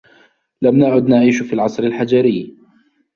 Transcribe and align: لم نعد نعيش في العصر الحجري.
لم 0.61 0.77
نعد 0.77 1.03
نعيش 1.07 1.43
في 1.43 1.53
العصر 1.53 1.83
الحجري. 1.83 2.55